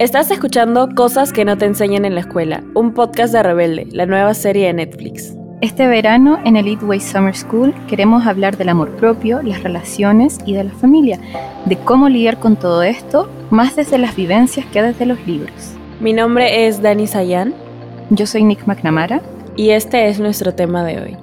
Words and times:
Estás 0.00 0.28
escuchando 0.32 0.88
Cosas 0.96 1.32
que 1.32 1.44
no 1.44 1.56
te 1.56 1.66
enseñan 1.66 2.04
en 2.04 2.16
la 2.16 2.22
escuela, 2.22 2.64
un 2.74 2.94
podcast 2.94 3.32
de 3.32 3.44
Rebelde, 3.44 3.86
la 3.92 4.06
nueva 4.06 4.34
serie 4.34 4.66
de 4.66 4.72
Netflix. 4.72 5.36
Este 5.60 5.86
verano 5.86 6.40
en 6.44 6.56
Elite 6.56 6.84
Way 6.84 6.98
Summer 6.98 7.36
School 7.36 7.72
queremos 7.86 8.26
hablar 8.26 8.56
del 8.56 8.70
amor 8.70 8.90
propio, 8.96 9.40
las 9.40 9.62
relaciones 9.62 10.40
y 10.44 10.54
de 10.54 10.64
la 10.64 10.72
familia, 10.72 11.20
de 11.66 11.76
cómo 11.76 12.08
lidiar 12.08 12.40
con 12.40 12.56
todo 12.56 12.82
esto, 12.82 13.30
más 13.50 13.76
desde 13.76 13.98
las 13.98 14.16
vivencias 14.16 14.66
que 14.66 14.82
desde 14.82 15.06
los 15.06 15.24
libros. 15.28 15.74
Mi 16.00 16.12
nombre 16.12 16.66
es 16.66 16.82
Dani 16.82 17.06
Sayan. 17.06 17.54
Yo 18.10 18.26
soy 18.26 18.42
Nick 18.42 18.66
McNamara. 18.66 19.22
Y 19.54 19.70
este 19.70 20.08
es 20.08 20.18
nuestro 20.18 20.52
tema 20.56 20.82
de 20.82 21.00
hoy. 21.00 21.16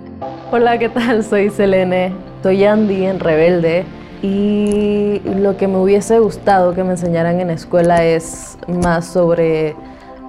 Hola, 0.50 0.80
¿qué 0.80 0.88
tal? 0.88 1.26
Soy 1.26 1.50
Selene. 1.50 2.14
Soy 2.42 2.64
Andy 2.64 3.06
en 3.06 3.20
Rebelde 3.20 3.84
y 4.22 5.22
lo 5.26 5.58
que 5.58 5.68
me 5.68 5.78
hubiese 5.78 6.20
gustado 6.20 6.74
que 6.74 6.84
me 6.84 6.92
enseñaran 6.92 7.40
en 7.40 7.48
la 7.48 7.54
escuela 7.54 8.04
es 8.04 8.58
más 8.68 9.06
sobre 9.06 9.76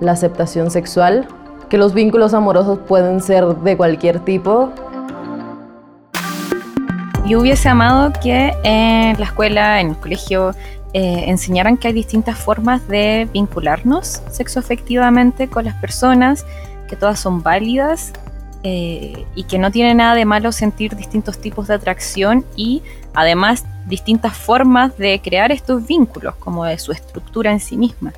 la 0.00 0.12
aceptación 0.12 0.70
sexual, 0.70 1.28
que 1.68 1.76
los 1.76 1.94
vínculos 1.94 2.34
amorosos 2.34 2.78
pueden 2.86 3.20
ser 3.20 3.44
de 3.46 3.76
cualquier 3.76 4.20
tipo. 4.20 4.70
Yo 7.26 7.40
hubiese 7.40 7.68
amado 7.68 8.12
que 8.20 8.52
en 8.64 9.18
la 9.18 9.26
escuela, 9.26 9.80
en 9.80 9.90
el 9.90 9.96
colegio, 9.96 10.52
eh, 10.94 11.24
enseñaran 11.28 11.76
que 11.76 11.88
hay 11.88 11.94
distintas 11.94 12.36
formas 12.36 12.86
de 12.88 13.28
vincularnos 13.32 14.22
sexoafectivamente 14.30 15.48
con 15.48 15.64
las 15.64 15.74
personas, 15.76 16.44
que 16.88 16.96
todas 16.96 17.20
son 17.20 17.42
válidas 17.42 18.12
eh, 18.62 19.24
y 19.34 19.44
que 19.44 19.58
no 19.58 19.70
tiene 19.70 19.94
nada 19.94 20.14
de 20.14 20.24
malo 20.24 20.52
sentir 20.52 20.94
distintos 20.96 21.38
tipos 21.38 21.68
de 21.68 21.74
atracción 21.74 22.44
y 22.56 22.82
además 23.14 23.64
distintas 23.86 24.36
formas 24.36 24.96
de 24.96 25.20
crear 25.20 25.52
estos 25.52 25.86
vínculos, 25.86 26.34
como 26.36 26.64
de 26.64 26.78
su 26.78 26.92
estructura 26.92 27.50
en 27.52 27.60
sí 27.60 27.76
misma. 27.76 28.12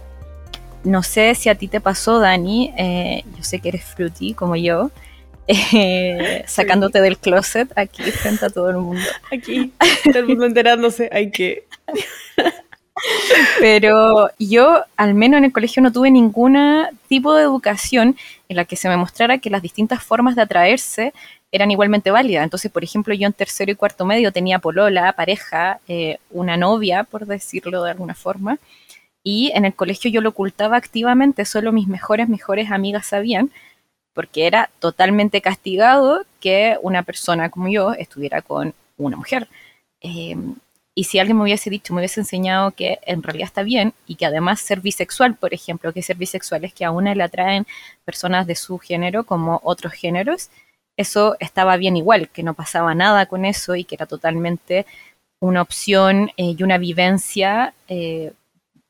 No 0.83 1.03
sé 1.03 1.35
si 1.35 1.49
a 1.49 1.55
ti 1.55 1.69
te 1.69 1.81
pasó, 1.81 2.19
Dani, 2.19 2.75
eh, 2.77 3.25
yo 3.37 3.43
sé 3.43 3.59
que 3.59 3.69
eres 3.71 3.85
fruity 3.85 4.35
como 4.35 4.57
yo, 4.57 4.91
eh, 5.49 6.45
sacándote 6.47 7.01
del 7.01 7.19
closet 7.19 7.73
aquí 7.77 8.03
frente 8.03 8.47
a 8.47 8.51
todo 8.51 8.71
el 8.71 8.77
mundo. 8.77 9.03
Aquí, 9.33 9.73
todo 10.05 10.19
el 10.19 10.27
mundo 10.27 10.47
enterándose, 10.47 11.09
hay 11.13 11.31
que... 11.31 11.65
Pero 13.61 14.31
yo, 14.39 14.85
al 14.97 15.15
menos 15.15 15.39
en 15.39 15.45
el 15.45 15.53
colegio, 15.53 15.83
no 15.83 15.93
tuve 15.93 16.11
ningún 16.11 16.59
tipo 17.09 17.35
de 17.35 17.43
educación 17.43 18.17
en 18.49 18.57
la 18.57 18.65
que 18.65 18.77
se 18.77 18.89
me 18.89 18.97
mostrara 18.97 19.39
que 19.39 19.51
las 19.51 19.63
distintas 19.63 20.03
formas 20.03 20.37
de 20.37 20.43
atraerse 20.43 21.13
eran 21.53 21.71
igualmente 21.71 22.11
válidas. 22.11 22.45
Entonces, 22.45 22.71
por 22.71 22.83
ejemplo, 22.83 23.15
yo 23.15 23.27
en 23.27 23.33
tercero 23.33 23.71
y 23.71 23.77
cuarto 23.77 24.05
medio 24.05 24.33
tenía 24.33 24.59
polola, 24.59 25.13
pareja, 25.13 25.81
eh, 25.87 26.19
una 26.31 26.57
novia, 26.57 27.05
por 27.05 27.27
decirlo 27.27 27.85
de 27.85 27.93
alguna 27.93 28.15
forma. 28.15 28.59
Y 29.23 29.53
en 29.55 29.65
el 29.65 29.75
colegio 29.75 30.11
yo 30.11 30.21
lo 30.21 30.31
ocultaba 30.31 30.77
activamente, 30.77 31.45
solo 31.45 31.73
mis 31.73 31.89
mejores, 31.89 32.29
mejores 32.29 32.71
amigas 32.71 33.07
sabían, 33.07 33.51
porque 34.15 34.47
era 34.47 34.71
totalmente 34.81 35.41
castigado 35.41 36.25
que 36.41 36.77
una 36.83 37.03
persona 37.05 37.51
como 37.51 37.69
yo 37.69 37.93
estuviera 37.95 38.43
con 38.43 38.75
una 38.97 39.17
mujer. 39.17 39.49
Eh, 40.01 40.37
y 40.95 41.05
si 41.05 41.19
alguien 41.19 41.37
me 41.37 41.43
hubiese 41.43 41.71
dicho, 41.71 41.93
me 41.93 42.01
hubiese 42.01 42.21
enseñado 42.21 42.71
que 42.71 43.01
en 43.03 43.23
realidad 43.23 43.47
está 43.47 43.63
bien 43.63 43.95
y 44.07 44.15
que 44.15 44.27
además 44.27 44.61
ser 44.61 44.81
bisexual, 44.81 45.35
por 45.35 45.53
ejemplo, 45.53 45.93
que 45.93 46.03
ser 46.03 46.17
bisexual 46.17 46.65
es 46.65 46.73
que 46.73 46.85
a 46.85 46.93
una 46.93 47.15
le 47.15 47.25
atraen 47.25 47.67
personas 48.05 48.47
de 48.47 48.55
su 48.55 48.79
género 48.79 49.25
como 49.25 49.61
otros 49.65 49.93
géneros, 49.93 50.51
eso 50.97 51.37
estaba 51.41 51.77
bien 51.77 51.97
igual, 51.97 52.29
que 52.29 52.45
no 52.45 52.55
pasaba 52.55 52.95
nada 52.95 53.27
con 53.27 53.45
eso 53.45 53.75
y 53.75 53.85
que 53.85 53.97
era 53.97 54.07
totalmente 54.07 54.87
una 55.41 55.63
opción 55.63 56.31
eh, 56.37 56.55
y 56.57 56.63
una 56.63 56.79
vivencia 56.79 57.75
eh, 57.89 58.33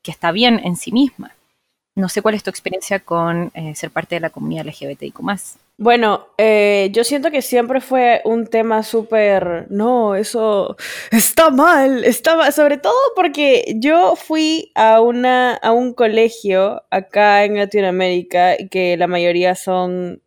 que 0.03 0.11
está 0.11 0.31
bien 0.31 0.61
en 0.63 0.75
sí 0.75 0.91
misma. 0.91 1.35
No 1.95 2.09
sé 2.09 2.21
cuál 2.21 2.35
es 2.35 2.43
tu 2.43 2.49
experiencia 2.49 2.99
con 2.99 3.51
eh, 3.55 3.73
ser 3.73 3.89
parte 3.89 4.15
de 4.15 4.21
la 4.21 4.29
comunidad 4.29 4.65
LGBTIQ. 4.67 5.19
Bueno, 5.77 6.29
eh, 6.37 6.89
yo 6.93 7.03
siento 7.03 7.31
que 7.31 7.41
siempre 7.41 7.81
fue 7.81 8.21
un 8.23 8.47
tema 8.47 8.81
súper, 8.81 9.67
no, 9.69 10.15
eso 10.15 10.77
está 11.11 11.49
mal, 11.49 12.05
está 12.05 12.37
mal, 12.37 12.53
sobre 12.53 12.77
todo 12.77 12.95
porque 13.13 13.75
yo 13.75 14.15
fui 14.15 14.71
a, 14.75 15.01
una, 15.01 15.55
a 15.55 15.73
un 15.73 15.93
colegio 15.93 16.83
acá 16.91 17.43
en 17.43 17.57
Latinoamérica 17.57 18.55
que 18.71 18.95
la 18.95 19.07
mayoría 19.07 19.55
son 19.55 20.21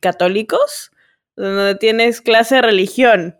católicos, 0.00 0.90
donde 1.36 1.74
tienes 1.74 2.22
clase 2.22 2.56
de 2.56 2.62
religión. 2.62 3.37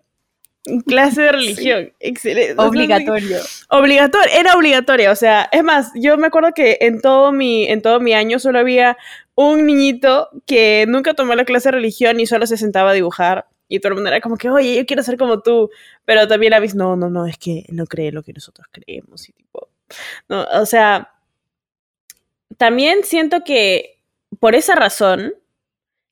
Clase 0.87 1.23
de 1.23 1.33
religión, 1.33 1.93
excelente. 2.01 2.55
Obligatorio. 2.57 3.39
Obligatorio, 3.71 4.31
era 4.33 4.55
obligatoria, 4.55 5.11
o 5.11 5.17
sea, 5.17 5.49
es 5.53 5.63
más, 5.65 5.91
yo 5.95 6.17
me 6.17 6.29
acuerdo 6.29 6.53
que 6.55 6.79
en 6.81 7.01
todo 7.01 7.33
mi, 7.33 7.67
en 7.67 7.83
todo 7.83 8.01
mi 8.01 8.15
año 8.15 8.39
solo 8.39 8.59
había 8.59 8.97
un 9.35 9.67
niñito 9.67 10.31
que 10.47 10.85
nunca 10.89 11.15
tomó 11.15 11.35
la 11.35 11.45
clase 11.45 11.69
de 11.69 11.73
religión 11.73 12.19
y 12.19 12.27
solo 12.27 12.47
se 12.47 12.57
sentaba 12.57 12.91
a 12.91 12.95
dibujar. 12.95 13.47
Y 13.69 13.81
todo 13.81 13.91
el 13.91 13.95
mundo 13.97 14.09
era 14.09 14.21
como 14.21 14.37
que, 14.37 14.51
oye, 14.51 14.77
yo 14.77 14.87
quiero 14.87 15.03
ser 15.03 15.17
como 15.17 15.43
tú. 15.43 15.71
Pero 16.05 16.27
también 16.27 16.51
la 16.51 16.59
vez, 16.59 16.75
no, 16.75 16.97
no, 16.97 17.09
no, 17.09 17.27
es 17.27 17.39
que 17.39 17.65
no 17.69 17.87
cree 17.87 18.11
lo 18.11 18.23
que 18.23 18.33
nosotros 18.33 18.67
creemos. 18.73 19.29
Y 19.29 19.33
tipo, 19.33 19.69
no, 20.29 20.45
o 20.55 20.67
sea, 20.67 21.13
también 22.57 23.05
siento 23.05 23.45
que 23.45 24.01
por 24.41 24.55
esa 24.55 24.75
razón 24.75 25.35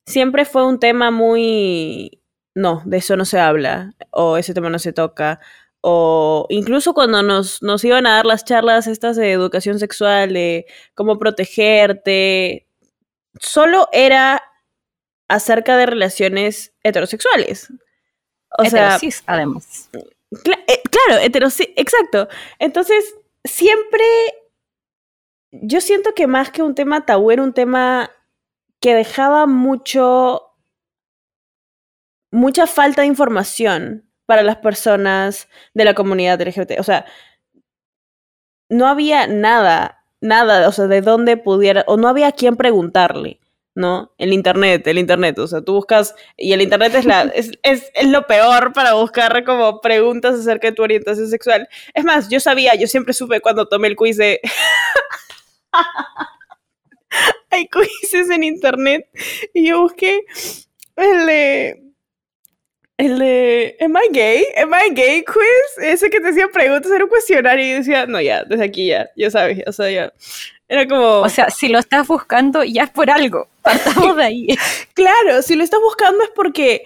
siempre 0.06 0.44
fue 0.44 0.64
un 0.64 0.78
tema 0.78 1.10
muy, 1.10 2.20
no, 2.56 2.82
de 2.86 2.96
eso 2.96 3.16
no 3.16 3.26
se 3.26 3.38
habla, 3.38 3.92
o 4.10 4.38
ese 4.38 4.54
tema 4.54 4.70
no 4.70 4.78
se 4.78 4.94
toca, 4.94 5.40
o 5.82 6.46
incluso 6.48 6.94
cuando 6.94 7.22
nos, 7.22 7.62
nos 7.62 7.84
iban 7.84 8.06
a 8.06 8.16
dar 8.16 8.24
las 8.24 8.44
charlas 8.44 8.86
estas 8.86 9.16
de 9.16 9.30
educación 9.30 9.78
sexual, 9.78 10.32
de 10.32 10.64
cómo 10.94 11.18
protegerte, 11.18 12.66
solo 13.38 13.88
era 13.92 14.42
acerca 15.28 15.76
de 15.76 15.84
relaciones 15.84 16.72
heterosexuales. 16.82 17.68
O 18.58 18.64
sea, 18.64 18.98
además. 19.26 19.90
Eh, 19.92 20.82
claro, 20.90 21.22
heterosis, 21.22 21.68
exacto. 21.76 22.26
Entonces, 22.58 23.14
siempre 23.44 24.02
yo 25.52 25.82
siento 25.82 26.14
que 26.14 26.26
más 26.26 26.50
que 26.50 26.62
un 26.62 26.74
tema 26.74 27.04
tabú 27.04 27.30
era 27.30 27.42
un 27.42 27.52
tema 27.52 28.10
que 28.80 28.94
dejaba 28.94 29.46
mucho 29.46 30.45
mucha 32.30 32.66
falta 32.66 33.02
de 33.02 33.08
información 33.08 34.10
para 34.26 34.42
las 34.42 34.56
personas 34.56 35.48
de 35.74 35.84
la 35.84 35.94
comunidad 35.94 36.40
LGBT. 36.40 36.80
O 36.80 36.82
sea, 36.82 37.06
no 38.68 38.86
había 38.88 39.26
nada 39.26 39.96
nada, 40.20 40.68
o 40.68 40.72
sea, 40.72 40.86
de 40.86 41.00
dónde 41.00 41.36
pudiera, 41.36 41.84
o 41.86 41.96
no 41.96 42.08
había 42.08 42.28
a 42.28 42.32
quién 42.32 42.56
preguntarle, 42.56 43.40
¿no? 43.74 44.12
El 44.18 44.32
internet, 44.32 44.86
el 44.86 44.98
internet, 44.98 45.38
o 45.38 45.46
sea, 45.46 45.62
tú 45.62 45.74
buscas, 45.74 46.14
y 46.36 46.52
el 46.52 46.62
internet 46.62 46.94
es, 46.94 47.04
la, 47.04 47.22
es, 47.22 47.52
es, 47.62 47.90
lo 48.04 48.26
peor 48.26 48.72
para 48.72 48.94
buscar 48.94 49.44
como 49.44 49.80
preguntas 49.80 50.34
acerca 50.34 50.68
de 50.68 50.74
tu 50.74 50.82
orientación 50.82 51.28
sexual. 51.28 51.68
Es 51.94 52.04
más, 52.04 52.28
yo 52.28 52.40
sabía, 52.40 52.74
yo 52.74 52.86
siempre 52.86 53.14
supe 53.14 53.40
cuando 53.40 53.68
tomé 53.68 53.88
el 53.88 53.96
quiz 53.96 54.16
de... 54.16 54.40
Hay 57.50 57.68
quizzes 57.68 58.28
en 58.30 58.44
internet 58.44 59.08
y 59.54 59.68
yo 59.68 59.80
busqué 59.80 60.20
el 60.96 61.26
de 61.26 61.85
el 62.98 63.18
de 63.18 63.76
¿Am 63.80 63.94
I 63.96 64.12
gay? 64.12 64.44
¿Am 64.56 64.72
I 64.72 64.94
gay 64.94 65.24
quiz? 65.24 65.84
Ese 65.84 66.08
que 66.08 66.20
te 66.20 66.28
hacía 66.28 66.48
preguntas, 66.48 66.90
era 66.90 67.04
un 67.04 67.10
cuestionario 67.10 67.64
y 67.64 67.72
decía, 67.72 68.06
no, 68.06 68.20
ya, 68.20 68.44
desde 68.44 68.64
aquí 68.64 68.88
ya, 68.88 69.10
ya 69.16 69.30
sabes, 69.30 69.62
o 69.66 69.72
sea, 69.72 69.90
ya. 69.90 70.12
Era 70.68 70.88
como... 70.88 71.20
O 71.20 71.28
sea, 71.28 71.50
si 71.50 71.68
lo 71.68 71.78
estás 71.78 72.08
buscando, 72.08 72.64
ya 72.64 72.84
es 72.84 72.90
por 72.90 73.10
algo. 73.10 73.48
Partamos 73.62 74.16
de 74.16 74.24
ahí. 74.24 74.46
claro, 74.94 75.42
si 75.42 75.54
lo 75.54 75.62
estás 75.62 75.80
buscando 75.80 76.22
es 76.24 76.30
porque... 76.34 76.84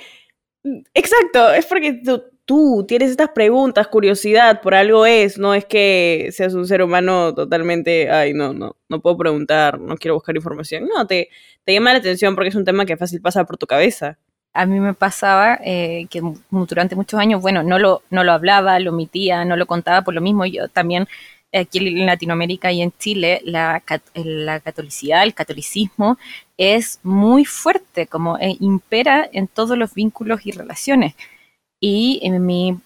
Exacto, 0.92 1.50
es 1.52 1.64
porque 1.64 1.94
tú, 2.04 2.22
tú 2.44 2.84
tienes 2.86 3.10
estas 3.10 3.30
preguntas, 3.30 3.88
curiosidad, 3.88 4.60
por 4.60 4.74
algo 4.74 5.06
es, 5.06 5.38
no 5.38 5.54
es 5.54 5.64
que 5.64 6.28
seas 6.32 6.52
un 6.52 6.66
ser 6.66 6.82
humano 6.82 7.34
totalmente, 7.34 8.10
ay, 8.10 8.34
no, 8.34 8.52
no, 8.52 8.76
no 8.90 9.00
puedo 9.00 9.16
preguntar, 9.16 9.80
no 9.80 9.96
quiero 9.96 10.16
buscar 10.16 10.36
información. 10.36 10.86
No, 10.94 11.06
te, 11.06 11.30
te 11.64 11.72
llama 11.72 11.92
la 11.92 12.00
atención 12.00 12.34
porque 12.34 12.50
es 12.50 12.54
un 12.54 12.66
tema 12.66 12.84
que 12.84 12.98
fácil 12.98 13.22
pasa 13.22 13.44
por 13.44 13.56
tu 13.56 13.66
cabeza 13.66 14.18
a 14.52 14.66
mí 14.66 14.80
me 14.80 14.94
pasaba 14.94 15.58
eh, 15.64 16.06
que 16.10 16.22
durante 16.50 16.96
muchos 16.96 17.20
años, 17.20 17.40
bueno, 17.40 17.62
no 17.62 17.78
lo, 17.78 18.02
no 18.10 18.24
lo 18.24 18.32
hablaba, 18.32 18.78
lo 18.80 18.90
omitía, 18.90 19.44
no 19.44 19.56
lo 19.56 19.66
contaba, 19.66 20.02
por 20.02 20.14
lo 20.14 20.20
mismo 20.20 20.44
yo 20.46 20.68
también 20.68 21.06
aquí 21.52 21.78
en 21.78 22.06
Latinoamérica 22.06 22.70
y 22.72 22.82
en 22.82 22.92
Chile 22.98 23.40
la, 23.44 23.82
la 24.14 24.60
catolicidad, 24.60 25.22
el 25.22 25.34
catolicismo 25.34 26.18
es 26.56 27.00
muy 27.02 27.44
fuerte, 27.44 28.06
como 28.06 28.38
eh, 28.38 28.56
impera 28.60 29.28
en 29.32 29.48
todos 29.48 29.76
los 29.78 29.94
vínculos 29.94 30.46
y 30.46 30.52
relaciones. 30.52 31.14
Y 31.80 32.20
en 32.22 32.44
mi 32.44 32.78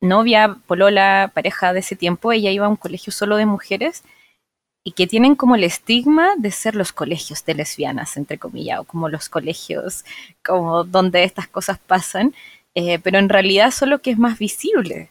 novia, 0.00 0.56
polola, 0.66 1.30
pareja 1.34 1.72
de 1.72 1.80
ese 1.80 1.96
tiempo, 1.96 2.32
ella 2.32 2.50
iba 2.50 2.66
a 2.66 2.70
un 2.70 2.76
colegio 2.76 3.12
solo 3.12 3.36
de 3.36 3.46
mujeres 3.46 4.02
y 4.84 4.92
que 4.92 5.06
tienen 5.06 5.34
como 5.34 5.56
el 5.56 5.64
estigma 5.64 6.34
de 6.38 6.50
ser 6.50 6.74
los 6.74 6.92
colegios 6.92 7.44
de 7.44 7.54
lesbianas, 7.54 8.16
entre 8.16 8.38
comillas, 8.38 8.80
o 8.80 8.84
como 8.84 9.08
los 9.08 9.28
colegios 9.28 10.04
como 10.44 10.84
donde 10.84 11.24
estas 11.24 11.48
cosas 11.48 11.78
pasan, 11.78 12.34
eh, 12.74 12.98
pero 12.98 13.18
en 13.18 13.28
realidad 13.28 13.72
solo 13.72 14.00
que 14.00 14.10
es 14.10 14.18
más 14.18 14.38
visible. 14.38 15.10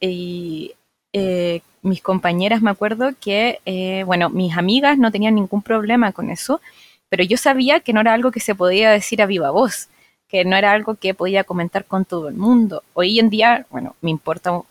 Y 0.00 0.74
eh, 1.12 1.60
mis 1.82 2.02
compañeras 2.02 2.62
me 2.62 2.70
acuerdo 2.70 3.14
que, 3.20 3.60
eh, 3.66 4.04
bueno, 4.04 4.30
mis 4.30 4.56
amigas 4.56 4.98
no 4.98 5.10
tenían 5.10 5.34
ningún 5.34 5.62
problema 5.62 6.12
con 6.12 6.30
eso, 6.30 6.60
pero 7.08 7.24
yo 7.24 7.36
sabía 7.36 7.80
que 7.80 7.92
no 7.92 8.00
era 8.00 8.14
algo 8.14 8.30
que 8.30 8.40
se 8.40 8.54
podía 8.54 8.90
decir 8.90 9.22
a 9.22 9.26
viva 9.26 9.50
voz, 9.50 9.88
que 10.28 10.44
no 10.44 10.56
era 10.56 10.72
algo 10.72 10.94
que 10.96 11.14
podía 11.14 11.44
comentar 11.44 11.84
con 11.86 12.04
todo 12.04 12.28
el 12.28 12.34
mundo. 12.34 12.82
Hoy 12.94 13.18
en 13.18 13.30
día, 13.30 13.66
bueno, 13.70 13.96
me 14.02 14.10
importa 14.10 14.62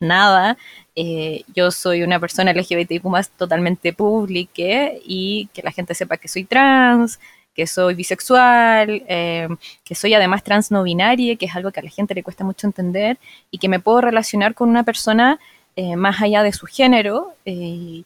nada, 0.00 0.56
eh, 0.94 1.44
yo 1.54 1.70
soy 1.70 2.02
una 2.02 2.20
persona 2.20 2.52
LGBTQ 2.52 3.04
más 3.08 3.30
totalmente 3.30 3.92
pública 3.92 4.92
y 5.04 5.48
que 5.52 5.62
la 5.62 5.72
gente 5.72 5.94
sepa 5.94 6.16
que 6.16 6.28
soy 6.28 6.44
trans, 6.44 7.18
que 7.54 7.66
soy 7.66 7.94
bisexual, 7.94 9.02
eh, 9.08 9.48
que 9.84 9.94
soy 9.94 10.14
además 10.14 10.42
trans 10.44 10.70
no 10.70 10.82
binaria, 10.82 11.36
que 11.36 11.46
es 11.46 11.56
algo 11.56 11.72
que 11.72 11.80
a 11.80 11.82
la 11.82 11.90
gente 11.90 12.14
le 12.14 12.22
cuesta 12.22 12.44
mucho 12.44 12.66
entender, 12.66 13.18
y 13.50 13.58
que 13.58 13.68
me 13.68 13.80
puedo 13.80 14.02
relacionar 14.02 14.54
con 14.54 14.68
una 14.68 14.84
persona 14.84 15.38
eh, 15.76 15.96
más 15.96 16.20
allá 16.20 16.42
de 16.42 16.52
su 16.52 16.66
género, 16.66 17.34
que 17.44 18.04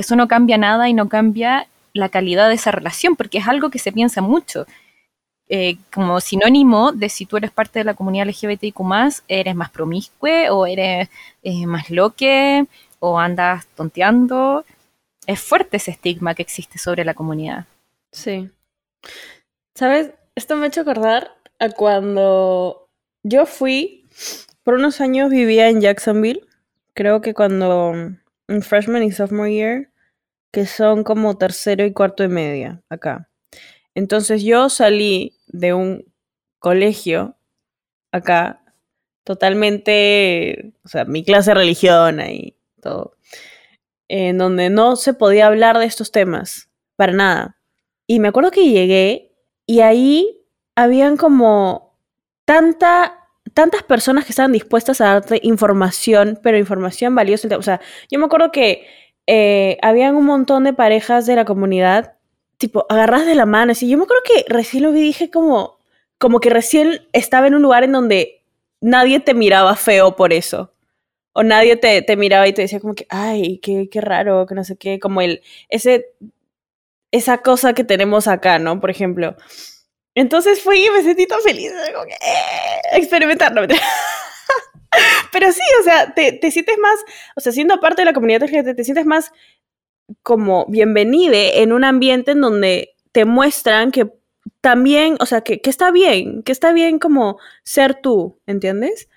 eso 0.00 0.16
no 0.16 0.28
cambia 0.28 0.58
nada 0.58 0.88
y 0.88 0.94
no 0.94 1.08
cambia 1.08 1.68
la 1.94 2.10
calidad 2.10 2.48
de 2.48 2.54
esa 2.54 2.70
relación, 2.70 3.16
porque 3.16 3.38
es 3.38 3.48
algo 3.48 3.70
que 3.70 3.78
se 3.78 3.92
piensa 3.92 4.20
mucho. 4.20 4.66
Eh, 5.48 5.78
como 5.94 6.20
sinónimo 6.20 6.90
de 6.90 7.08
si 7.08 7.24
tú 7.24 7.36
eres 7.36 7.52
parte 7.52 7.78
de 7.78 7.84
la 7.84 7.94
comunidad 7.94 8.26
LGBTIQ, 8.26 8.80
eres 9.28 9.54
más 9.54 9.70
promiscue 9.70 10.50
o 10.50 10.66
eres 10.66 11.08
eh, 11.42 11.66
más 11.66 11.90
loque 11.90 12.66
o 12.98 13.18
andas 13.18 13.66
tonteando. 13.76 14.64
Es 15.26 15.40
fuerte 15.40 15.76
ese 15.76 15.92
estigma 15.92 16.34
que 16.34 16.42
existe 16.42 16.78
sobre 16.78 17.04
la 17.04 17.14
comunidad. 17.14 17.66
Sí. 18.12 18.50
¿Sabes? 19.74 20.12
Esto 20.34 20.56
me 20.56 20.64
ha 20.64 20.68
hecho 20.68 20.80
acordar 20.80 21.36
a 21.58 21.70
cuando 21.70 22.88
yo 23.22 23.46
fui, 23.46 24.04
por 24.62 24.74
unos 24.74 25.00
años 25.00 25.30
vivía 25.30 25.68
en 25.68 25.80
Jacksonville, 25.80 26.44
creo 26.94 27.20
que 27.20 27.34
cuando 27.34 27.92
en 28.48 28.62
freshman 28.62 29.02
y 29.02 29.12
sophomore 29.12 29.52
year, 29.52 29.88
que 30.52 30.66
son 30.66 31.04
como 31.04 31.36
tercero 31.36 31.84
y 31.84 31.92
cuarto 31.92 32.24
y 32.24 32.28
media 32.28 32.82
acá. 32.88 33.28
Entonces 33.96 34.42
yo 34.42 34.68
salí 34.68 35.38
de 35.46 35.72
un 35.72 36.04
colegio 36.58 37.34
acá, 38.12 38.62
totalmente, 39.24 40.74
o 40.84 40.88
sea, 40.88 41.06
mi 41.06 41.24
clase 41.24 41.52
de 41.52 41.54
religión 41.54 42.20
y 42.20 42.54
todo, 42.82 43.16
en 44.08 44.36
donde 44.36 44.68
no 44.68 44.96
se 44.96 45.14
podía 45.14 45.46
hablar 45.46 45.78
de 45.78 45.86
estos 45.86 46.12
temas, 46.12 46.68
para 46.96 47.14
nada. 47.14 47.56
Y 48.06 48.20
me 48.20 48.28
acuerdo 48.28 48.50
que 48.50 48.68
llegué 48.68 49.34
y 49.64 49.80
ahí 49.80 50.42
habían 50.74 51.16
como 51.16 51.98
tanta, 52.44 53.30
tantas 53.54 53.82
personas 53.82 54.26
que 54.26 54.32
estaban 54.32 54.52
dispuestas 54.52 55.00
a 55.00 55.06
darte 55.06 55.40
información, 55.42 56.38
pero 56.42 56.58
información 56.58 57.14
valiosa. 57.14 57.48
O 57.56 57.62
sea, 57.62 57.80
yo 58.10 58.18
me 58.18 58.26
acuerdo 58.26 58.52
que 58.52 58.86
eh, 59.26 59.78
habían 59.80 60.16
un 60.16 60.26
montón 60.26 60.64
de 60.64 60.74
parejas 60.74 61.24
de 61.24 61.36
la 61.36 61.46
comunidad 61.46 62.15
tipo, 62.56 62.86
agarras 62.88 63.26
de 63.26 63.34
la 63.34 63.46
mano. 63.46 63.72
Así, 63.72 63.88
yo 63.88 63.98
me 63.98 64.04
acuerdo 64.04 64.22
que 64.24 64.44
recién 64.48 64.82
lo 64.82 64.92
vi, 64.92 65.00
dije 65.02 65.30
como, 65.30 65.78
como 66.18 66.40
que 66.40 66.50
recién 66.50 67.06
estaba 67.12 67.46
en 67.46 67.54
un 67.54 67.62
lugar 67.62 67.84
en 67.84 67.92
donde 67.92 68.42
nadie 68.80 69.20
te 69.20 69.34
miraba 69.34 69.76
feo 69.76 70.16
por 70.16 70.32
eso. 70.32 70.72
O 71.32 71.42
nadie 71.42 71.76
te, 71.76 72.00
te 72.02 72.16
miraba 72.16 72.48
y 72.48 72.54
te 72.54 72.62
decía 72.62 72.80
como 72.80 72.94
que, 72.94 73.06
ay, 73.10 73.58
qué, 73.58 73.88
qué 73.90 74.00
raro, 74.00 74.46
que 74.46 74.54
no 74.54 74.64
sé 74.64 74.76
qué, 74.76 74.98
como 74.98 75.20
el, 75.20 75.42
ese, 75.68 76.06
esa 77.12 77.38
cosa 77.38 77.74
que 77.74 77.84
tenemos 77.84 78.26
acá, 78.28 78.58
¿no? 78.58 78.80
Por 78.80 78.90
ejemplo. 78.90 79.36
Entonces 80.14 80.62
fui 80.62 80.86
y 80.86 80.90
me 80.90 81.02
sentí 81.02 81.26
tan 81.26 81.40
feliz, 81.42 81.72
como 81.92 82.06
que, 82.06 82.14
eh, 82.14 82.80
experimentar, 82.92 83.52
Pero 85.32 85.52
sí, 85.52 85.60
o 85.80 85.84
sea, 85.84 86.14
te, 86.14 86.32
te, 86.32 86.50
sientes 86.50 86.78
más, 86.78 86.98
o 87.36 87.40
sea, 87.40 87.52
siendo 87.52 87.78
parte 87.80 88.00
de 88.00 88.06
la 88.06 88.12
comunidad 88.14 88.42
LGBT, 88.44 88.74
te 88.74 88.84
sientes 88.84 89.04
más 89.04 89.30
como 90.22 90.66
bienvenide 90.66 91.62
en 91.62 91.72
un 91.72 91.84
ambiente 91.84 92.32
en 92.32 92.40
donde 92.40 92.94
te 93.12 93.24
muestran 93.24 93.92
que 93.92 94.12
también, 94.60 95.16
o 95.20 95.26
sea, 95.26 95.40
que, 95.40 95.60
que 95.60 95.70
está 95.70 95.90
bien, 95.90 96.42
que 96.42 96.52
está 96.52 96.72
bien 96.72 96.98
como 96.98 97.38
ser 97.62 97.94
tú, 97.94 98.38
¿entiendes? 98.46 99.08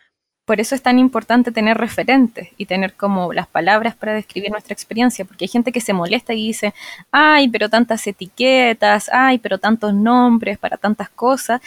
Por 0.46 0.60
eso 0.60 0.74
es 0.74 0.82
tan 0.82 0.98
importante 0.98 1.52
tener 1.52 1.78
referentes 1.78 2.50
y 2.58 2.66
tener 2.66 2.96
como 2.96 3.34
las 3.34 3.48
palabras 3.48 3.96
para 3.96 4.14
describir 4.14 4.50
nuestra 4.50 4.74
experiencia, 4.74 5.26
porque 5.26 5.46
hay 5.46 5.50
gente 5.50 5.72
que 5.72 5.82
se 5.82 5.94
molesta 5.94 6.34
y 6.34 6.48
dice, 6.48 6.74
ay, 7.12 7.50
pero 7.50 7.70
tantas 7.70 8.06
etiquetas, 8.08 9.10
ay, 9.14 9.38
pero 9.38 9.60
tantos 9.60 9.94
nombres 9.94 10.58
para 10.58 10.78
tantas 10.78 11.10
cosas, 11.12 11.62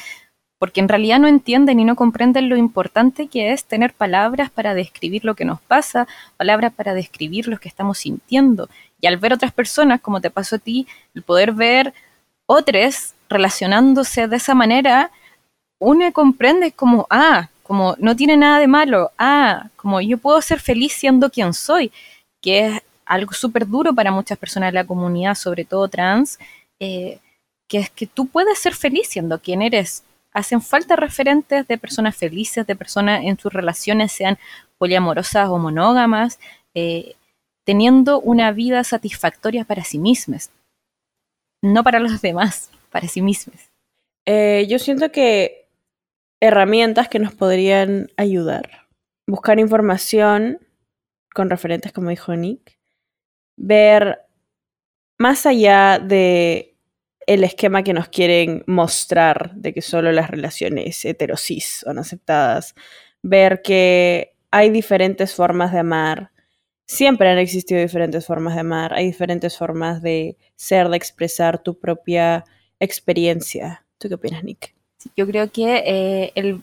porque 0.63 0.79
en 0.79 0.89
realidad 0.89 1.19
no 1.19 1.27
entienden 1.27 1.81
y 1.81 1.85
no 1.85 1.97
comprenden 1.97 2.49
lo 2.49 2.57
importante 2.57 3.27
que 3.27 3.53
es 3.53 3.65
tener 3.65 3.93
palabras 3.95 4.49
para 4.49 4.75
describir 4.75 5.25
lo 5.25 5.35
que 5.35 5.45
nos 5.45 5.61
pasa, 5.61 6.07
palabras 6.37 6.73
para 6.73 6.95
describir 6.95 7.49
lo 7.49 7.59
que 7.59 7.69
estamos 7.69 7.99
sintiendo. 7.99 8.69
Y 9.01 9.09
al 9.09 9.17
ver 9.17 9.33
otras 9.33 9.51
personas, 9.51 10.01
como 10.01 10.21
te 10.21 10.31
pasó 10.31 10.55
a 10.55 10.59
ti, 10.61 10.87
el 11.17 11.23
poder 11.23 11.51
ver 11.51 11.93
otros 12.47 13.15
relacionándose 13.29 14.29
de 14.29 14.37
esa 14.37 14.55
manera, 14.55 15.11
uno 15.81 16.13
comprende 16.13 16.71
como, 16.71 17.09
ah, 17.11 17.49
como 17.65 17.97
no 17.99 18.15
tiene 18.15 18.37
nada 18.37 18.61
de 18.61 18.69
malo, 18.69 19.11
ah, 19.19 19.69
como 19.75 20.01
yo 20.01 20.17
puedo 20.17 20.41
ser 20.43 20.61
feliz 20.61 20.93
siendo 20.93 21.29
quien 21.29 21.55
soy, 21.55 21.91
que 22.41 22.69
es 22.69 22.83
algo 23.05 23.33
súper 23.33 23.67
duro 23.67 23.93
para 23.97 24.13
muchas 24.13 24.39
personas 24.39 24.69
de 24.69 24.79
la 24.79 24.87
comunidad, 24.87 25.35
sobre 25.35 25.65
todo 25.65 25.89
trans, 25.89 26.39
eh, 26.79 27.19
que 27.67 27.79
es 27.79 27.91
que 27.91 28.07
tú 28.07 28.29
puedes 28.29 28.61
ser 28.61 28.77
feliz 28.77 29.09
siendo 29.09 29.41
quien 29.41 29.61
eres 29.61 30.05
hacen 30.33 30.63
falta 30.63 30.97
referentes 30.97 31.67
de 31.69 31.79
personas 31.79 32.17
felices, 32.17 32.67
de 32.67 32.77
personas 32.77 33.23
en 33.25 33.39
sus 33.39 33.53
relaciones, 33.53 34.13
sean 34.13 34.39
poliamorosas 34.79 35.49
o 35.49 35.59
monógamas, 35.59 36.39
eh, 36.75 37.15
teniendo 37.65 38.21
una 38.21 38.53
vida 38.53 38.83
satisfactoria 38.85 39.65
para 39.65 39.85
sí 39.85 39.99
mismas, 39.99 40.51
no 41.63 41.85
para 41.85 42.01
los 42.01 42.21
demás, 42.21 42.71
para 42.91 43.09
sí 43.09 43.23
mismas. 43.23 43.71
Eh, 44.27 44.67
yo 44.69 44.79
siento 44.79 45.13
que 45.13 45.69
herramientas 46.41 47.09
que 47.09 47.19
nos 47.19 47.35
podrían 47.35 48.11
ayudar, 48.17 48.89
buscar 49.29 49.61
información 49.61 50.59
con 51.33 51.51
referentes, 51.51 51.93
como 51.93 52.11
dijo 52.11 52.35
Nick, 52.35 52.79
ver 53.57 54.23
más 55.19 55.47
allá 55.47 56.01
de 56.01 56.72
el 57.33 57.45
esquema 57.45 57.83
que 57.83 57.93
nos 57.93 58.09
quieren 58.09 58.63
mostrar 58.67 59.55
de 59.55 59.73
que 59.73 59.83
solo 59.83 60.13
las 60.13 60.31
relaciones 60.31 61.05
heterosis 61.05 61.83
son 61.85 61.99
aceptadas, 61.99 62.75
ver 63.23 63.63
que 63.63 64.35
hay 64.51 64.71
diferentes 64.71 65.35
formas 65.35 65.73
de 65.73 65.79
amar, 65.79 66.31
siempre 66.87 67.31
han 67.31 67.39
existido 67.39 67.81
diferentes 67.81 68.27
formas 68.27 68.55
de 68.55 68.61
amar, 68.61 68.93
hay 68.93 69.07
diferentes 69.07 69.57
formas 69.57 70.03
de 70.03 70.37
ser, 70.57 70.89
de 70.89 70.97
expresar 70.97 71.63
tu 71.63 71.79
propia 71.79 72.45
experiencia. 72.81 73.85
¿Tú 73.99 74.09
qué 74.09 74.15
opinas, 74.15 74.45
Nick? 74.45 74.75
Yo 75.17 75.27
creo 75.27 75.51
que 75.51 75.83
eh, 75.87 76.33
el 76.35 76.61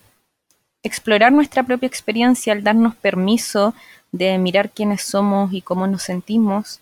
explorar 0.83 1.31
nuestra 1.31 1.63
propia 1.63 1.87
experiencia, 1.87 2.53
el 2.53 2.63
darnos 2.63 2.95
permiso 2.95 3.73
de 4.11 4.37
mirar 4.37 4.69
quiénes 4.69 5.01
somos 5.01 5.51
y 5.53 5.61
cómo 5.61 5.87
nos 5.87 6.03
sentimos, 6.03 6.81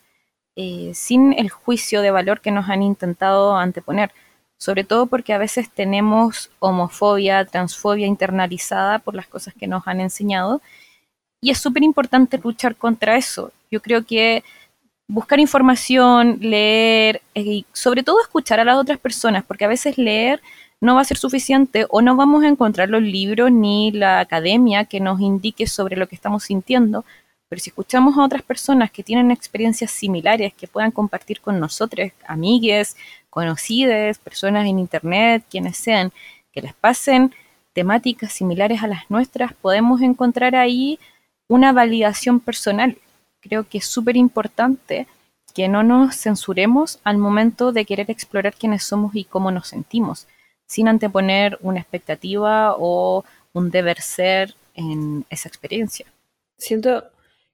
eh, 0.58 0.92
sin 0.96 1.34
el 1.34 1.50
juicio 1.50 2.02
de 2.02 2.12
valor 2.12 2.42
que 2.42 2.52
nos 2.52 2.68
han 2.68 2.82
intentado 2.82 3.56
anteponer, 3.56 4.12
sobre 4.58 4.84
todo 4.84 5.06
porque 5.06 5.34
a 5.34 5.38
veces 5.38 5.70
tenemos 5.70 6.50
homofobia, 6.60 7.46
transfobia 7.46 8.08
internalizada 8.08 9.00
por 9.00 9.14
las 9.16 9.28
cosas 9.28 9.54
que 9.54 9.68
nos 9.68 9.88
han 9.88 10.02
enseñado, 10.02 10.62
y 11.42 11.52
es 11.52 11.60
súper 11.60 11.84
importante 11.84 12.40
luchar 12.44 12.76
contra 12.76 13.18
eso. 13.18 13.52
Yo 13.70 13.82
creo 13.82 14.04
que 14.04 14.44
buscar 15.08 15.40
información, 15.40 16.40
leer 16.42 17.22
eh, 17.36 17.42
y 17.42 17.66
sobre 17.72 18.02
todo 18.04 18.20
escuchar 18.20 18.60
a 18.60 18.66
las 18.66 18.78
otras 18.78 18.98
personas, 19.00 19.44
porque 19.46 19.66
a 19.66 19.70
veces 19.70 19.98
leer 19.98 20.42
no 20.82 20.96
va 20.96 21.02
a 21.02 21.06
ser 21.06 21.18
suficiente 21.18 21.86
o 21.90 22.02
no 22.02 22.16
vamos 22.16 22.44
a 22.44 22.48
encontrar 22.48 22.90
los 22.90 23.02
libros 23.04 23.52
ni 23.52 23.92
la 23.92 24.20
academia 24.20 24.86
que 24.86 25.00
nos 25.00 25.22
indique 25.22 25.68
sobre 25.68 25.98
lo 25.98 26.08
que 26.08 26.16
estamos 26.16 26.44
sintiendo, 26.44 27.06
pero 27.50 27.62
si 27.62 27.70
escuchamos 27.70 28.18
a 28.18 28.24
otras 28.24 28.42
personas 28.42 28.92
que 28.92 29.04
tienen 29.04 29.32
experiencias 29.32 29.92
similares, 29.92 30.54
que 30.54 30.68
puedan 30.68 30.92
compartir 30.92 31.40
con 31.40 31.60
nosotros, 31.60 32.12
amigues, 32.28 32.98
conocidas, 33.30 34.18
personas 34.20 34.68
en 34.68 34.80
internet, 34.80 35.44
quienes 35.50 35.78
sean, 35.78 36.12
que 36.52 36.62
les 36.62 36.74
pasen 36.74 37.34
temáticas 37.74 38.34
similares 38.34 38.84
a 38.84 38.88
las 38.88 39.10
nuestras, 39.10 39.54
podemos 39.54 40.02
encontrar 40.02 40.56
ahí 40.56 41.00
una 41.48 41.72
validación 41.72 42.40
personal. 42.40 42.98
Creo 43.40 43.64
que 43.68 43.78
es 43.78 43.86
súper 43.86 44.18
importante 44.18 45.08
que 45.54 45.68
no 45.68 45.84
nos 45.84 46.16
censuremos 46.16 47.00
al 47.04 47.18
momento 47.18 47.72
de 47.72 47.86
querer 47.86 48.12
explorar 48.12 48.56
quiénes 48.56 48.84
somos 48.84 49.16
y 49.16 49.24
cómo 49.24 49.52
nos 49.52 49.68
sentimos, 49.68 50.28
sin 50.66 50.88
anteponer 50.88 51.58
una 51.62 51.80
expectativa 51.80 52.76
o 52.78 53.24
un 53.54 53.72
deber 53.72 54.02
ser 54.02 54.56
en 54.76 55.26
esa 55.30 55.48
experiencia. 55.48 56.06
Siento 56.58 57.04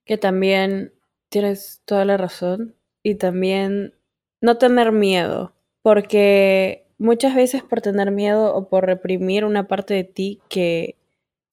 que 0.06 0.18
también 0.18 0.94
tienes 1.30 1.82
toda 1.86 2.06
la 2.06 2.18
razón 2.18 2.76
y 3.02 3.16
también 3.16 3.94
no 4.42 4.58
tener 4.58 4.92
miedo, 4.92 5.54
porque 5.82 6.86
muchas 6.98 7.36
veces 7.36 7.64
por 7.64 7.82
tener 7.82 8.12
miedo 8.12 8.56
o 8.56 8.70
por 8.70 8.86
reprimir 8.86 9.46
una 9.46 9.68
parte 9.68 9.94
de 9.94 10.04
ti 10.04 10.42
que 10.50 10.96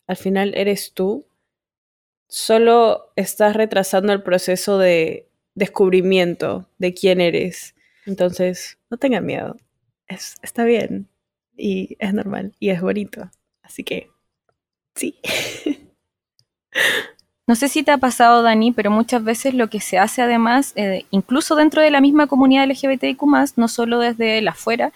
al 0.06 0.16
final 0.16 0.52
eres 0.56 0.92
tú, 0.92 1.26
solo 2.28 3.12
estás 3.16 3.54
retrasando 3.56 4.12
el 4.12 4.22
proceso 4.22 4.78
de 4.78 5.28
descubrimiento 5.54 6.68
de 6.78 6.94
quién 6.94 7.20
eres. 7.20 7.74
Entonces, 8.06 8.78
no 8.88 8.96
tengan 8.96 9.26
miedo. 9.26 9.56
Es, 10.06 10.36
está 10.42 10.64
bien. 10.64 11.08
Y 11.56 11.96
es 11.98 12.14
normal. 12.14 12.54
Y 12.58 12.70
es 12.70 12.80
bonito. 12.80 13.30
Así 13.62 13.84
que, 13.84 14.10
sí. 14.94 15.20
No 17.50 17.56
sé 17.56 17.68
si 17.68 17.82
te 17.82 17.90
ha 17.90 17.98
pasado, 17.98 18.44
Dani, 18.44 18.70
pero 18.70 18.92
muchas 18.92 19.24
veces 19.24 19.54
lo 19.54 19.66
que 19.66 19.80
se 19.80 19.98
hace 19.98 20.22
además, 20.22 20.72
eh, 20.76 21.04
incluso 21.10 21.56
dentro 21.56 21.82
de 21.82 21.90
la 21.90 22.00
misma 22.00 22.28
comunidad 22.28 22.62
LGBTIQ, 22.70 23.20
no 23.56 23.66
solo 23.66 23.98
desde 23.98 24.40
la 24.40 24.52
afuera, 24.52 24.92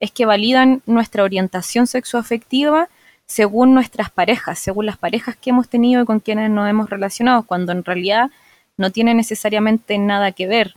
es 0.00 0.10
que 0.10 0.24
validan 0.24 0.80
nuestra 0.86 1.22
orientación 1.22 1.86
sexoafectiva 1.86 2.88
según 3.26 3.74
nuestras 3.74 4.10
parejas, 4.10 4.58
según 4.58 4.86
las 4.86 4.96
parejas 4.96 5.36
que 5.36 5.50
hemos 5.50 5.68
tenido 5.68 6.00
y 6.00 6.06
con 6.06 6.20
quienes 6.20 6.48
nos 6.48 6.66
hemos 6.66 6.88
relacionado, 6.88 7.42
cuando 7.42 7.72
en 7.72 7.84
realidad 7.84 8.30
no 8.78 8.90
tiene 8.90 9.12
necesariamente 9.12 9.98
nada 9.98 10.32
que 10.32 10.46
ver. 10.46 10.76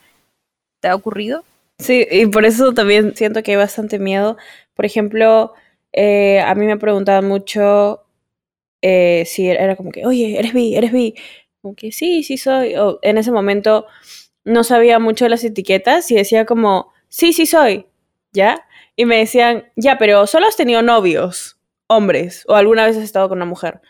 ¿Te 0.82 0.90
ha 0.90 0.96
ocurrido? 0.96 1.46
Sí, 1.80 2.06
y 2.12 2.26
por 2.26 2.44
eso 2.44 2.74
también 2.74 3.16
siento 3.16 3.42
que 3.42 3.52
hay 3.52 3.58
bastante 3.58 4.00
miedo. 4.00 4.36
Por 4.76 4.84
ejemplo, 4.84 5.54
eh, 5.94 6.42
a 6.42 6.54
mí 6.56 6.66
me 6.66 6.76
preguntaban 6.76 7.26
mucho 7.26 8.02
eh, 8.82 9.24
si 9.26 9.48
era 9.48 9.76
como 9.76 9.92
que, 9.92 10.06
oye, 10.06 10.40
eres 10.40 10.54
bi, 10.54 10.76
eres 10.76 10.92
bi. 10.92 11.16
Como 11.62 11.76
que 11.76 11.92
sí, 11.92 12.24
sí 12.24 12.38
soy. 12.38 12.74
En 13.02 13.18
ese 13.18 13.32
momento 13.32 13.86
no 14.44 14.64
sabía 14.64 15.00
mucho 15.00 15.26
de 15.26 15.30
las 15.30 15.44
etiquetas 15.44 16.10
y 16.12 16.16
decía 16.16 16.46
como, 16.46 16.92
sí, 17.08 17.34
sí 17.34 17.46
soy, 17.46 17.86
¿ya? 18.34 18.66
Y 18.96 19.06
me 19.06 19.18
decían, 19.18 19.72
ya, 19.76 19.98
pero 19.98 20.28
solo 20.28 20.48
has 20.48 20.56
tenido 20.56 20.82
novios, 20.82 21.60
hombres, 21.88 22.44
o 22.48 22.56
alguna 22.56 22.86
vez 22.86 22.98
has 22.98 23.04
estado 23.04 23.30
con 23.30 23.38
una 23.38 23.46
mujer. 23.46 23.82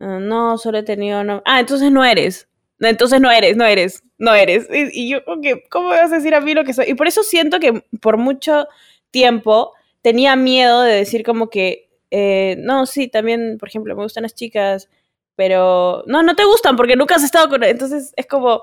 Ah, 0.00 0.18
no, 0.20 0.58
solo 0.58 0.78
he 0.78 0.82
tenido 0.82 1.22
novios. 1.22 1.42
Ah, 1.46 1.60
entonces 1.60 1.92
no 1.92 2.04
eres. 2.04 2.48
Entonces 2.80 3.20
no 3.20 3.30
eres, 3.30 3.56
no 3.56 3.66
eres, 3.66 4.02
no 4.18 4.34
eres. 4.34 4.66
Y, 4.72 5.10
yo, 5.10 5.18
okay, 5.26 5.62
¿cómo 5.70 5.88
vas 5.88 6.10
a 6.12 6.16
decir 6.16 6.34
a 6.34 6.40
mí 6.40 6.54
lo 6.54 6.64
que 6.64 6.72
soy? 6.72 6.86
Y 6.88 6.94
por 6.94 7.06
eso 7.06 7.22
siento 7.22 7.60
que 7.60 7.84
por 8.00 8.16
mucho 8.16 8.66
tiempo 9.10 9.74
tenía 10.00 10.34
miedo 10.34 10.82
de 10.82 10.94
decir 10.94 11.22
como 11.22 11.50
que 11.50 11.89
eh, 12.10 12.56
no, 12.58 12.86
sí, 12.86 13.08
también, 13.08 13.56
por 13.58 13.68
ejemplo, 13.68 13.94
me 13.94 14.02
gustan 14.02 14.24
las 14.24 14.34
chicas, 14.34 14.88
pero 15.36 16.02
no, 16.06 16.22
no 16.22 16.34
te 16.34 16.44
gustan 16.44 16.76
porque 16.76 16.96
nunca 16.96 17.16
has 17.16 17.24
estado 17.24 17.48
con... 17.48 17.62
Entonces 17.64 18.12
es 18.16 18.26
como, 18.26 18.62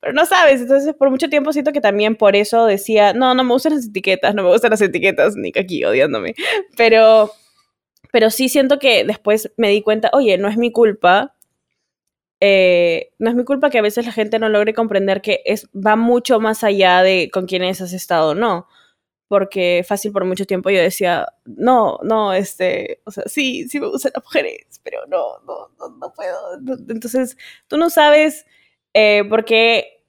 pero 0.00 0.12
no 0.12 0.26
sabes. 0.26 0.60
Entonces 0.60 0.94
por 0.94 1.10
mucho 1.10 1.28
tiempo 1.28 1.52
siento 1.52 1.72
que 1.72 1.80
también 1.80 2.16
por 2.16 2.36
eso 2.36 2.66
decía, 2.66 3.12
no, 3.12 3.34
no 3.34 3.44
me 3.44 3.52
gustan 3.52 3.74
las 3.74 3.86
etiquetas, 3.86 4.34
no 4.34 4.42
me 4.42 4.50
gustan 4.50 4.70
las 4.70 4.80
etiquetas, 4.80 5.36
ni 5.36 5.52
aquí 5.56 5.84
odiándome. 5.84 6.34
Pero, 6.76 7.32
pero 8.12 8.30
sí 8.30 8.48
siento 8.48 8.78
que 8.78 9.04
después 9.04 9.52
me 9.56 9.68
di 9.70 9.82
cuenta, 9.82 10.10
oye, 10.12 10.38
no 10.38 10.48
es 10.48 10.56
mi 10.56 10.72
culpa. 10.72 11.34
Eh, 12.40 13.10
no 13.18 13.30
es 13.30 13.36
mi 13.36 13.44
culpa 13.44 13.68
que 13.68 13.78
a 13.78 13.82
veces 13.82 14.06
la 14.06 14.12
gente 14.12 14.38
no 14.38 14.48
logre 14.48 14.72
comprender 14.72 15.22
que 15.22 15.40
es, 15.44 15.68
va 15.74 15.96
mucho 15.96 16.38
más 16.38 16.62
allá 16.62 17.02
de 17.02 17.30
con 17.32 17.46
quienes 17.46 17.80
has 17.80 17.92
estado, 17.92 18.34
no 18.36 18.68
porque 19.28 19.84
fácil 19.86 20.10
por 20.10 20.24
mucho 20.24 20.46
tiempo 20.46 20.70
yo 20.70 20.80
decía, 20.80 21.28
no, 21.44 21.98
no, 22.02 22.32
este, 22.32 23.02
o 23.04 23.10
sea, 23.10 23.24
sí, 23.26 23.68
sí 23.68 23.78
me 23.78 23.88
gustan 23.88 24.12
las 24.14 24.24
mujeres, 24.24 24.80
pero 24.82 25.06
no, 25.06 25.38
no, 25.46 25.68
no, 25.78 25.96
no 25.96 26.12
puedo. 26.14 26.36
Entonces, 26.88 27.36
tú 27.68 27.76
no 27.76 27.90
sabes 27.90 28.46
eh, 28.94 29.24
por 29.28 29.44
qué 29.44 30.04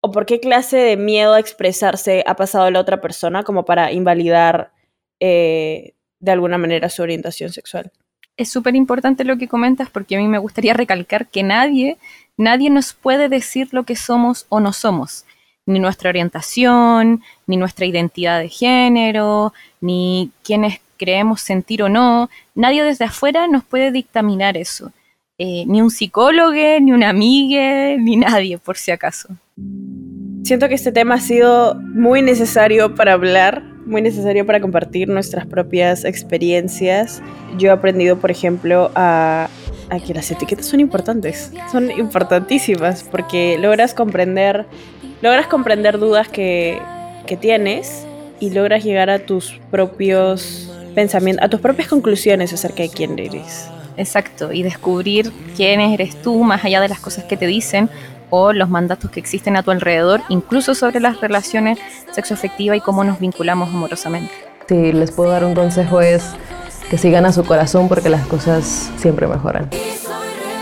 o 0.00 0.10
por 0.10 0.26
qué 0.26 0.40
clase 0.40 0.76
de 0.76 0.96
miedo 0.96 1.32
a 1.32 1.40
expresarse 1.40 2.24
ha 2.26 2.36
pasado 2.36 2.64
a 2.64 2.70
la 2.70 2.80
otra 2.80 3.00
persona 3.00 3.42
como 3.44 3.64
para 3.64 3.92
invalidar 3.92 4.72
eh, 5.20 5.94
de 6.18 6.32
alguna 6.32 6.58
manera 6.58 6.90
su 6.90 7.02
orientación 7.02 7.52
sexual. 7.52 7.92
Es 8.36 8.50
súper 8.50 8.74
importante 8.74 9.24
lo 9.24 9.38
que 9.38 9.48
comentas 9.48 9.88
porque 9.88 10.16
a 10.16 10.18
mí 10.18 10.26
me 10.26 10.38
gustaría 10.38 10.74
recalcar 10.74 11.28
que 11.28 11.44
nadie, 11.44 11.96
nadie 12.36 12.68
nos 12.68 12.92
puede 12.92 13.28
decir 13.28 13.68
lo 13.72 13.84
que 13.84 13.94
somos 13.94 14.46
o 14.48 14.58
no 14.58 14.72
somos 14.72 15.24
ni 15.66 15.78
nuestra 15.78 16.10
orientación, 16.10 17.22
ni 17.46 17.56
nuestra 17.56 17.86
identidad 17.86 18.40
de 18.40 18.48
género, 18.48 19.52
ni 19.80 20.30
quienes 20.42 20.80
creemos 20.96 21.40
sentir 21.40 21.82
o 21.82 21.88
no. 21.88 22.30
Nadie 22.54 22.84
desde 22.84 23.06
afuera 23.06 23.48
nos 23.48 23.64
puede 23.64 23.90
dictaminar 23.90 24.56
eso. 24.56 24.92
Eh, 25.38 25.64
ni 25.66 25.80
un 25.80 25.90
psicólogo, 25.90 26.52
ni 26.80 26.92
una 26.92 27.08
amiga, 27.08 27.96
ni 27.98 28.16
nadie, 28.16 28.58
por 28.58 28.76
si 28.76 28.90
acaso. 28.90 29.28
Siento 30.44 30.68
que 30.68 30.74
este 30.74 30.92
tema 30.92 31.14
ha 31.14 31.20
sido 31.20 31.74
muy 31.74 32.22
necesario 32.22 32.94
para 32.94 33.14
hablar, 33.14 33.62
muy 33.86 34.02
necesario 34.02 34.46
para 34.46 34.60
compartir 34.60 35.08
nuestras 35.08 35.46
propias 35.46 36.04
experiencias. 36.04 37.22
Yo 37.58 37.68
he 37.68 37.72
aprendido, 37.72 38.18
por 38.18 38.30
ejemplo, 38.30 38.90
a 38.94 39.48
que 40.06 40.14
las 40.14 40.30
etiquetas 40.30 40.66
son 40.66 40.80
importantes, 40.80 41.52
son 41.70 41.90
importantísimas 41.90 43.04
porque 43.04 43.56
logras 43.58 43.94
comprender 43.94 44.66
logras 45.22 45.46
comprender 45.46 45.98
dudas 45.98 46.28
que, 46.28 46.80
tienes 47.40 48.06
y 48.38 48.50
logras 48.50 48.84
llegar 48.84 49.10
a 49.10 49.18
tus 49.18 49.58
propios 49.70 50.70
pensamientos, 50.94 51.44
a 51.44 51.48
tus 51.48 51.60
propias 51.60 51.88
conclusiones 51.88 52.52
acerca 52.52 52.82
de 52.82 52.90
quién 52.90 53.18
eres. 53.18 53.68
Exacto, 53.96 54.52
y 54.52 54.62
descubrir 54.62 55.32
quién 55.56 55.80
eres 55.80 56.20
tú 56.22 56.44
más 56.44 56.64
allá 56.64 56.80
de 56.80 56.88
las 56.88 57.00
cosas 57.00 57.24
que 57.24 57.36
te 57.36 57.46
dicen 57.46 57.88
o 58.30 58.52
los 58.52 58.68
mandatos 58.68 59.10
que 59.10 59.20
existen 59.20 59.56
a 59.56 59.62
tu 59.62 59.70
alrededor, 59.70 60.20
incluso 60.28 60.74
sobre 60.74 61.00
las 61.00 61.20
relaciones 61.20 61.78
sexoafectivas 62.12 62.76
y 62.76 62.80
cómo 62.80 63.04
nos 63.04 63.18
vinculamos 63.20 63.68
amorosamente. 63.68 64.32
Si 64.68 64.92
les 64.92 65.10
puedo 65.10 65.30
dar 65.30 65.44
un 65.44 65.54
consejo 65.54 66.00
es 66.00 66.24
que 66.90 66.98
sigan 66.98 67.26
a 67.26 67.32
su 67.32 67.44
corazón 67.44 67.88
porque 67.88 68.08
las 68.08 68.26
cosas 68.26 68.90
siempre 68.96 69.26
mejoran. 69.26 69.70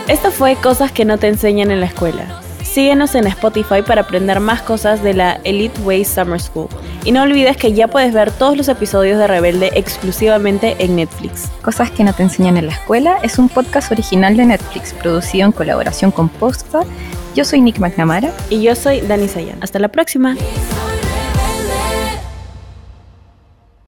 Esto 0.07 0.31
fue 0.31 0.55
Cosas 0.55 0.91
que 0.91 1.05
no 1.05 1.17
te 1.17 1.27
enseñan 1.27 1.71
en 1.71 1.79
la 1.79 1.85
escuela. 1.85 2.42
Síguenos 2.73 3.13
en 3.13 3.27
Spotify 3.27 3.83
para 3.85 4.01
aprender 4.01 4.39
más 4.39 4.63
cosas 4.63 5.03
de 5.03 5.13
la 5.13 5.39
Elite 5.43 5.79
Way 5.81 6.05
Summer 6.05 6.41
School. 6.41 6.69
Y 7.05 7.11
no 7.11 7.21
olvides 7.21 7.55
que 7.55 7.71
ya 7.71 7.87
puedes 7.87 8.15
ver 8.15 8.31
todos 8.31 8.57
los 8.57 8.67
episodios 8.67 9.19
de 9.19 9.27
Rebelde 9.27 9.69
exclusivamente 9.75 10.75
en 10.79 10.95
Netflix. 10.95 11.51
Cosas 11.61 11.91
que 11.91 12.03
no 12.03 12.13
te 12.13 12.23
enseñan 12.23 12.57
en 12.57 12.65
la 12.65 12.71
escuela 12.71 13.19
es 13.21 13.37
un 13.37 13.47
podcast 13.47 13.91
original 13.91 14.35
de 14.35 14.47
Netflix 14.47 14.91
producido 14.95 15.45
en 15.45 15.51
colaboración 15.51 16.09
con 16.09 16.29
Postcard. 16.29 16.87
Yo 17.35 17.45
soy 17.45 17.61
Nick 17.61 17.77
McNamara. 17.77 18.31
Y 18.49 18.63
yo 18.63 18.73
soy 18.73 19.01
Dani 19.01 19.27
Sayan. 19.27 19.61
Hasta 19.61 19.77
la 19.77 19.89
próxima. 19.89 20.35